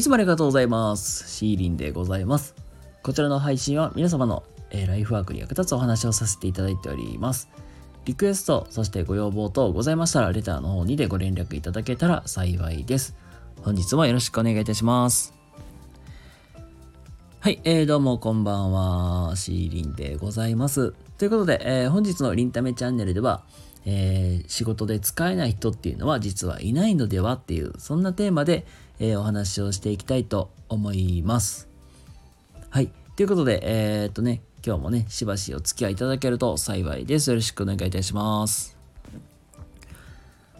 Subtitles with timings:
[0.00, 1.28] いつもありがとうございます。
[1.28, 2.54] シーリンでございます。
[3.02, 7.50] こちらの配信は皆様の、えーライフワークに役立つお話をさせていただいております。
[8.06, 13.14] リクエスト、そしてご要望等ございましたら、レターの方にでご連絡いただけたら幸いです。
[13.62, 15.34] 本日もよろしくお願いいたします。
[17.40, 20.94] はい、えー、どうもこんばんは、シーリンでございます。
[21.18, 23.42] ということで、えー本日のリンタメチャンネルでは、
[23.86, 28.66] えー仕事で使えない人っていうのは実はいないのではっていう、そんなテーマで、
[28.98, 31.68] えーお話をしていきたいと思います。
[32.68, 37.30] はい、ということで、えーっとね、今日もね、しばしお付き合いいただけると幸いです。
[37.30, 38.76] よろしくお願いいたします。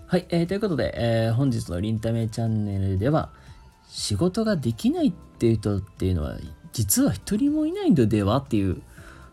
[0.07, 3.31] はい、えーということで、えー本日のリンタメチャンネルでは、
[3.89, 6.37] 仕事ができないっていう人っていうのは、
[6.73, 8.81] 実は一人もいないのではっていう、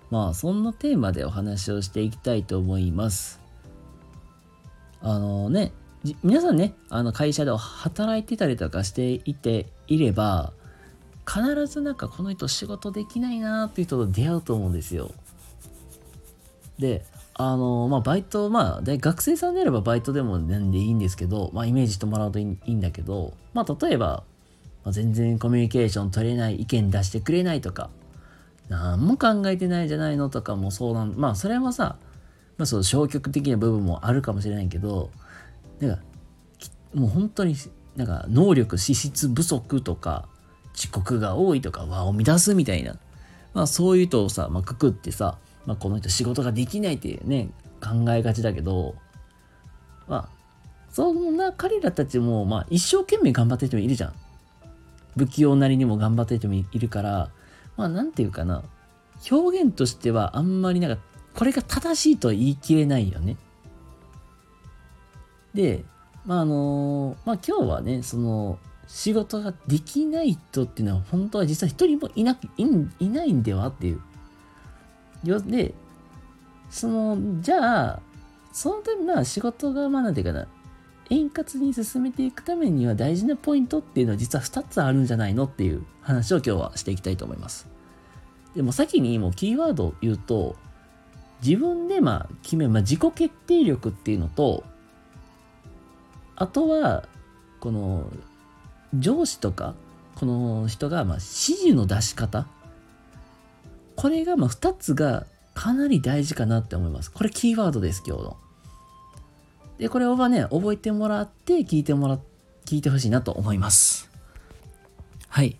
[0.09, 3.39] まあ、そんなテーマでお話をしていきたいと思います。
[5.01, 5.71] あのね、
[6.23, 10.53] 皆さんね、あの会社で働いてたりとかしていていれば、
[11.27, 15.11] 必ずなんかこの人仕事できないなーっていう人と出会うと思うんですよ。
[16.79, 24.23] で、あの、まあ、バイト、まあ、で学生さんであればバイトでもなんでいいんですけど、まあ、イメージしてもらうといいんだけど、まあ、例えば、
[24.83, 27.89] まあ、全然コミュニケーション取れない、意見出してくれないとか、
[28.69, 31.97] 何も考えてないじゃないのとかもそうなん、まあ、それはさ、
[32.57, 35.11] まあ、そう消極的な部分もあるかもしれないけど、
[35.79, 36.01] なんか、
[36.93, 37.55] もう本当に
[37.95, 40.27] なんか能力資質不足とか
[40.75, 42.97] 遅刻が多いとか和を乱すみたいな、
[43.53, 47.49] まあ、そういう人をさ、まあ、くくってさ、まあ、この人仕事ができないっていうね
[47.81, 48.95] 考えがちだけど
[50.07, 50.37] まあ
[50.91, 54.13] そんな彼らたちも、まあ、一生懸命頑張ってる人もいるじゃん。
[55.15, 57.29] 不器用なりにも頑張ってる人もいるから
[57.75, 58.63] まあなんていうかな。
[59.31, 61.01] 表現としてはあんまりなんか
[61.37, 63.37] これが正しいとは言い切れないよね
[65.53, 65.85] で、
[66.25, 72.67] まああのまあ今日はね、その仕事ができない人っていうのは本当は実は一人もいなくい
[72.99, 74.01] いないんではっていう。
[75.23, 75.73] で、
[76.69, 77.99] その、じゃあ、
[78.53, 80.47] そのためまあ仕事がまあなんていうかな、
[81.09, 87.67] 円滑に進めていくためには大事なポイントっていうのは実は2つあるんじゃないのっていう話を今日はしていきたいと思います。
[88.55, 90.55] でも先にもうキーワードを言うと、
[91.45, 94.63] 自分でまあ決める、まあ、自己決定力っていうのと、
[96.35, 97.07] あとは、
[97.59, 98.11] この、
[98.93, 99.73] 上司とか、
[100.15, 101.25] この人が、まあ、指
[101.59, 102.47] 示の出し方。
[103.95, 105.25] これが、まあ、二つが
[105.55, 107.11] かなり大事かなって思います。
[107.11, 108.37] これキーワードです、今日の。
[109.79, 112.19] で、これはね、覚えてもらって、聞いてもら、
[112.65, 114.09] 聞いてほしいなと思います。
[115.29, 115.57] はい。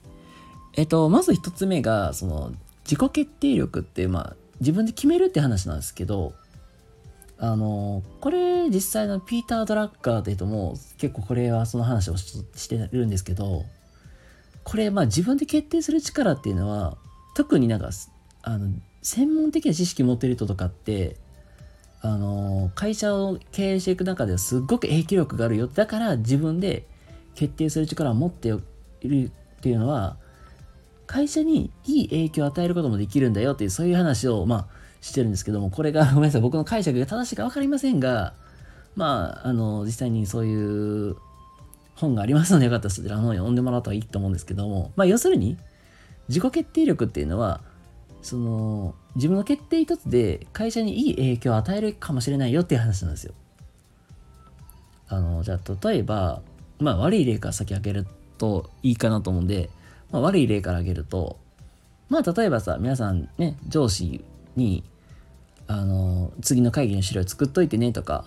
[0.74, 2.52] えっと、まず一つ目が、その、
[2.84, 6.34] 自己決定力って、まあ、自分で決めるって話なんですけど、
[7.40, 13.64] あのこれ実際のピーター・ドラッカーという人も結構これはその話をしてるんですけど
[14.64, 16.98] これまあ自分で決定する力っていうのは
[17.36, 17.90] 特になんか
[18.42, 18.72] あの
[19.04, 21.16] 専門的な知識持ってる人とかって
[22.02, 25.68] あの会社を経営していく中ですっごく影響力があるよ。
[25.68, 26.88] だから自分で
[27.36, 28.50] 決定する力を持って
[29.02, 30.18] いるっていうのは
[31.08, 34.68] 会社にいい影響を与えることもできるんだよっていうそういう話をまあ
[35.02, 38.34] してるんですけどもこれがごめんなさい僕の解釈が正しいか分かりませんが
[38.96, 41.16] まああの実際にそういう
[41.96, 45.58] 本がありますのでよかったらそちらの方に読んでもらった方がいいと思うんですけどもまあ要するに
[46.28, 47.62] 自己決定力っていうのは
[48.22, 53.34] その自分の決定一つで会社にいい影響を与えるかもしれないよっていう話なんですよ。
[55.08, 56.42] あのじゃあ例えば
[56.80, 58.08] まあ悪い例から先挙げる
[58.38, 59.70] といいかなと思うんで、
[60.12, 61.38] まあ、悪い例から挙げると
[62.10, 64.24] まあ例えばさ皆さんね上司
[64.56, 64.84] に
[65.68, 68.26] あの次の会議の資料作っといてねとか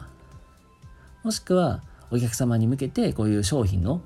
[1.22, 4.02] もしくはお客様に向けてこういう商品の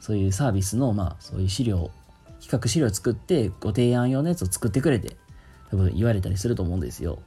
[0.00, 1.90] そういうサービスのまあそういう資料
[2.38, 5.16] 比較資料を作ってご提案用のやつを作ってくれて
[5.70, 7.18] 多分言われたりすると思うんですよ。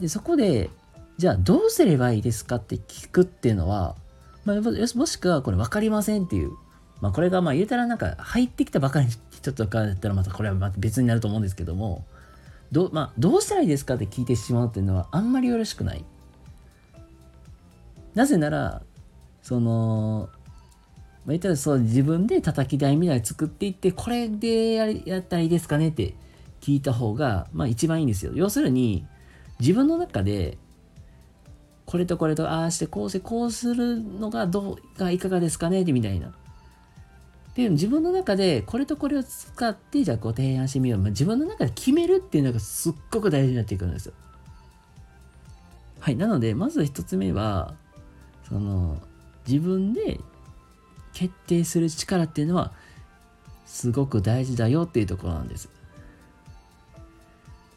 [0.00, 0.70] でそこで
[1.16, 3.94] じゃあどうすればいいですかって聞くっていうのは、
[4.44, 6.50] まあ、もしくはこれ分かりませんっていう
[7.04, 12.06] まあこれがまあ言うたらなんか入ってきたばかりの人とかだったらまたこれはまた別になると思うんですけども
[12.72, 16.02] ど,、まあ、どうしたらいいですかって聞いてしまうっていうのはあんまりよろしくない。
[18.14, 18.80] なぜなら、
[19.42, 20.38] その、ま
[21.26, 26.14] あ、言ったらそう自分で叩き台みたいに作っていって、これでややったらいいですかねって
[26.62, 28.32] 聞いた方が、まあ一番いいんですよ。
[28.34, 29.04] 要するに、
[29.60, 30.56] 自分の中で、
[31.84, 36.32] これとこれとああしてこうしてこうするのがどうがいかがですかねってみたいな。
[37.54, 44.12] で自分の中でこれとこれを使ってじゃあご提案してみよう、まあ、自分の中で決めるっていうのがすっごく大事になっていくんですよ
[46.00, 47.74] はいなのでまず一つ目は
[48.48, 49.00] その
[49.46, 50.20] 自分で
[51.12, 52.72] 決定する力っていうのは
[53.66, 55.68] すごく大事だよっていうところなんです。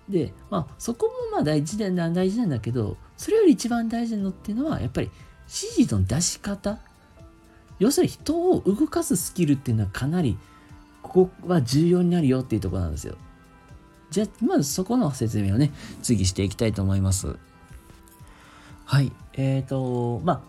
[0.09, 5.09] で、まあ、そこもまあ大事な大事なんだけど、それより一番大事なのっていうのは、やっぱり
[5.47, 6.79] 指示の出し方。
[7.79, 10.37] 要するに人を動かすスキルっていうのはかなり、
[11.01, 13.15] ここは重要になるよっていうところなんですよ。
[14.09, 15.71] じゃあ、まずそこの説明をね、
[16.01, 17.35] 次していきたいと思います。
[18.85, 19.11] はい。
[19.33, 20.41] えっ、ー、と、まあ、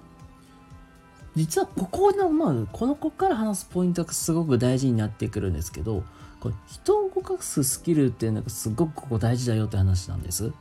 [1.34, 6.04] 実はここの、まあ、このこから話すポイントがすごく大事になってくるんですけど、
[6.40, 10.52] これ人を動かすスキルっていうのがすごくここ大事だよって話なんです。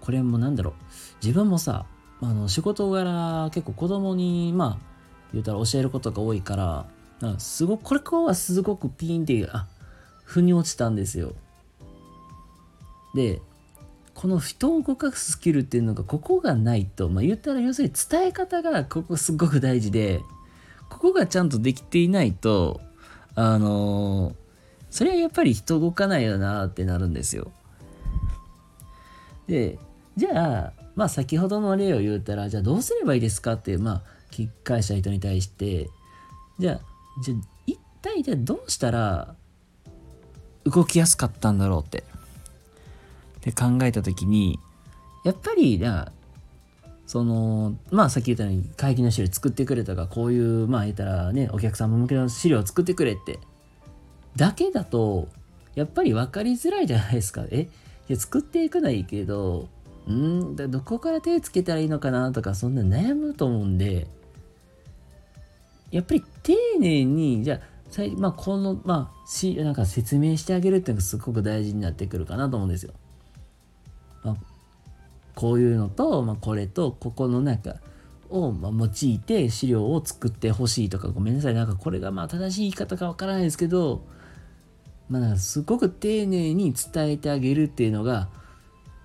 [0.00, 0.74] これもなんだろう。
[1.22, 1.84] 自分もさ、
[2.20, 4.87] あの仕事柄結構子供に、まあ、
[5.32, 6.86] 言うたら教えることが多いから、
[7.20, 9.66] かすごく、これこはすごくピンって、あ、
[10.24, 11.32] 腑に落ちたんですよ。
[13.14, 13.40] で、
[14.18, 20.20] この人を動かすスキルっていうのがここがないと、まあ、言ったら要するに伝え方がここすごく大事で
[20.90, 22.80] ここがちゃんとできていないと
[23.36, 24.34] あのー、
[24.90, 27.52] それはやっぱり人動かないよなってなるんですよ。
[29.46, 29.78] で
[30.16, 35.88] じゃあまあ先ほどの例を言うたらじゃあどうすればいいですかっていうまあき返した人に対して
[36.58, 36.80] じゃあ
[37.22, 39.34] じゃあ一体じゃあどうしたら
[40.64, 42.04] 動きやすかったんだろうって
[43.42, 44.58] で考えた時に
[45.24, 46.12] やっぱりな
[47.06, 53.38] そのまあさっき言ったように会議の資料作ってくれとかこういうまあ言ったらねお客様向けの資料を作ってくれって
[54.36, 55.28] だけだと
[55.74, 57.68] やっぱり分かりづらいじゃないですかえ
[58.08, 59.68] いや作っていくのはいいけど
[60.10, 64.06] んどこから手つけたらいいのかなとかそんな悩むと思うんで
[65.90, 67.60] やっぱり丁寧にじゃあ
[68.18, 72.92] まあ、この、まあ、し、なんか説明してあげるっていうのがすごく大事になってくるかなと思うんですよ。
[74.22, 74.36] まあ、
[75.34, 77.76] こういうのと、まあ、これとここの中
[78.28, 84.04] を、まあ用いて資料を作ってほしいとかごめんなさいなんかこれがまあ正しい言い方かわからないですけど
[85.08, 88.28] まあなんかすごく丁寧に伝えてあげるっていうのが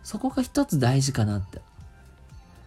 [0.03, 1.61] そこが一つ大事かなって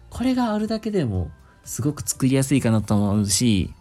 [0.09, 1.29] これがあるだけでも
[1.63, 3.73] すごく作りやすいかなと思うし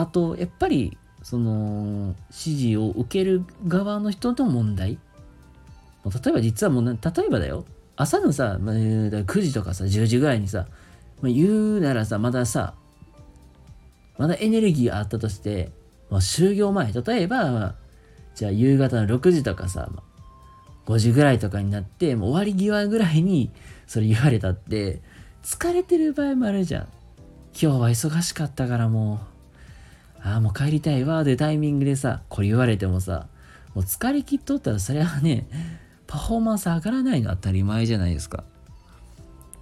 [0.00, 4.98] あとやっぱりその指示を受ける側の人の問題
[6.04, 7.64] 例えば実はもう、例えばだよ。
[7.96, 10.66] 朝のさ、まあ、9時とかさ、10時ぐらいにさ、
[11.20, 12.74] まあ、言うならさ、まださ、
[14.16, 15.70] まだエネルギーがあったとして、
[16.08, 17.74] まあ、就業前、例えば、まあ、
[18.34, 23.50] じゃあ夕方の6時とかさ、まあ、5時ぐらいとかになって、もう終わり際ぐらいに
[23.86, 25.02] それ言われたって、
[25.42, 26.88] 疲れてる場合もあるじゃん。
[27.60, 29.29] 今日は忙しかったからもう、
[30.22, 33.26] ああ、もう帰りたいわ、でタイミングでさ、これ言われてもさ、
[33.74, 35.48] もう疲れ切っとったらそれはね、
[36.06, 38.44] パフォーマンス上がらないの当たり前じゃないですか。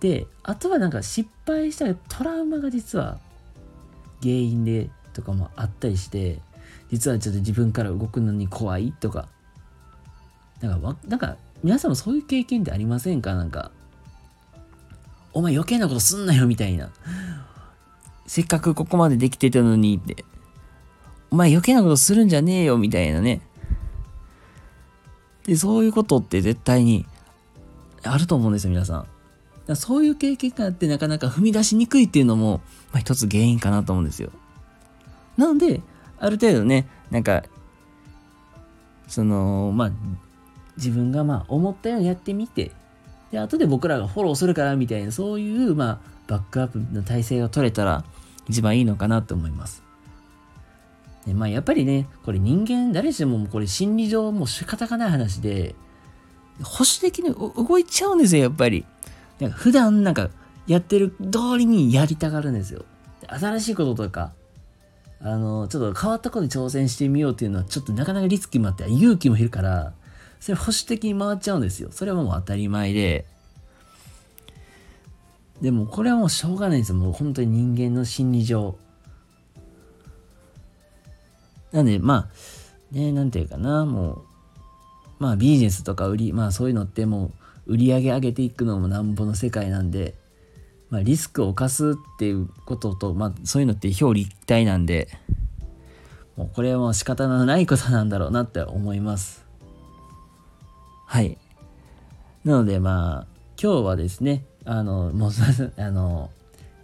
[0.00, 3.18] で、あとはなんか失敗したトラウマが実は
[4.22, 6.40] 原因でとかもあったりして、
[6.90, 9.28] 実はちょっと自分から動くのに怖いとか、
[10.60, 13.34] なんか、なんか皆さんもそういう経験ってありませんか？
[13.34, 13.70] なんか、
[15.32, 16.90] お前余計なことすんなよみたいな。
[18.26, 20.24] せっかくここまでできてたのにって。
[21.30, 23.40] お前余計なことするんじゃねえよみたいなね。
[25.44, 27.06] で、そういうことって絶対に
[28.02, 28.98] あると思うんですよ、皆さ
[29.68, 29.76] ん。
[29.76, 32.60] そういう経験があってなかなか踏み出しにくいっていうのも、
[32.92, 34.30] まあ、一つ原因かなと思うんですよ。
[35.36, 35.82] なので、
[36.18, 37.44] ある程度ね、なんか、
[39.06, 39.90] その、まあ、
[40.76, 42.72] 自分がまあ思ったようにやってみて、
[43.30, 48.04] で、後で僕らがフォローするからみたいな、そういう、まあ、バックアップの体制が取れたら
[48.48, 49.87] 一番いいのかなと思います。
[51.28, 55.74] でまあやっぱりね、これ人間誰しもこれ心理上もう仕方がない話で、
[56.62, 58.86] 保守的に動いちゃうんですよ、やっぱり。
[59.38, 60.30] なんか普段なんか
[60.66, 62.86] やってる通りにやりたがるんですよ。
[63.28, 64.32] 新しいこととか、
[65.20, 69.92] あの、ちょっと変わったことに挑戦してみようっていうのはちょっとなかなかリスキーもあって勇気もいるから、
[70.40, 71.90] それ保守的に回っちゃうんですよ。
[71.92, 73.26] それはもう当たり前で。
[75.60, 76.96] でもこれはもうしょうがないんですよ。
[76.96, 78.78] もう本当に人間の心理上。
[81.72, 84.22] なんで、まあ、ね、なんていうかな、もう、
[85.18, 87.32] まあビジネスとか売り、まあそういうのっても
[87.66, 90.14] う売り上げ上げていくのもなんぼの世界なんで、
[90.90, 95.08] まあリスクを犯すっていうことと、まあそういうのって表裏一体なんで、
[96.36, 99.44] もうこれはもう仕方のないことなんだろうなって思います。
[101.06, 101.36] はい。
[102.44, 103.26] なのでまあ、
[103.60, 105.30] 今日はですね、あの、もう、
[105.76, 106.30] あの、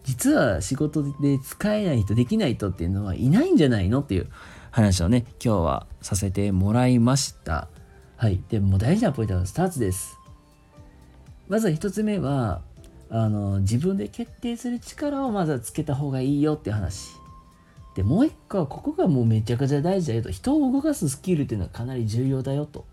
[0.02, 4.28] 実は仕事で使えない人、できない人っていうのはいないんじゃないのっていう
[4.74, 7.68] 話をね、今日はさせてもらいました。
[8.16, 8.42] はい。
[8.48, 10.18] でも大事なポイントは2つです。
[11.46, 12.60] まず1つ目は、
[13.08, 17.10] あの、自分で決定する力をまずはつけた方がいいよって話。
[17.94, 22.84] でもう一個はここがもうめちゃくちゃ大事だよと人を動かすスキルっていうのはかなり重要だよと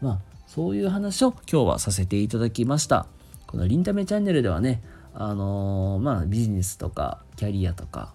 [0.00, 3.06] まあそういう話を今日はさせていただきました
[3.46, 4.82] このリンタメチャンネルではね
[5.12, 8.14] あのー、まあビジネスとかキャリアとか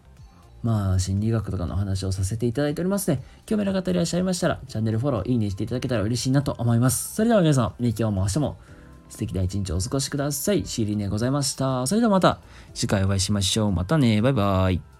[0.66, 8.58] まあ心理学とかの話をさせていただいておりますね興味の方いらっしゃいましたらチャンネルフォローいいねしていただけたら嬉しいなと思いますそれでは皆さん、ね、今日も明日も
[9.10, 10.66] 素敵な一日をお過ごしください。
[10.66, 11.86] シーリーでございました。
[11.86, 12.40] それではまた
[12.74, 13.72] 次回お会いしましょう。
[13.72, 14.22] またね。
[14.22, 14.95] バイバーイ。